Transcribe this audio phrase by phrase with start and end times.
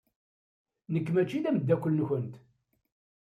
[0.93, 2.33] Nekk mačči d ameddakel-nkent.